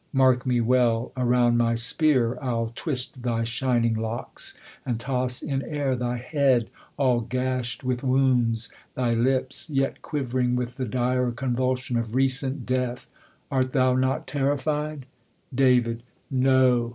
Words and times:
Mark 0.13 0.47
me 0.47 0.59
well! 0.59 1.11
Around 1.15 1.57
my 1.57 1.75
spear 1.75 2.35
I'll 2.41 2.71
twist 2.73 3.21
thy 3.21 3.43
shining 3.43 3.93
locks. 3.93 4.55
And 4.83 4.99
toss 4.99 5.43
in 5.43 5.61
air 5.69 5.95
thy 5.95 6.17
head 6.17 6.71
all 6.97 7.19
gash'd 7.21 7.83
with 7.83 8.01
wounds;, 8.03 8.71
Thy 8.95 9.13
lips, 9.13 9.69
yet 9.69 10.01
quiv'ring 10.01 10.55
with 10.55 10.77
the 10.77 10.85
dire 10.85 11.29
convulsion 11.29 11.97
Of 11.97 12.15
recent 12.15 12.65
death! 12.65 13.05
Art 13.51 13.73
tliou 13.73 13.99
not 13.99 14.25
terrified? 14.25 15.05
Dav, 15.53 15.99
No. 16.31 16.89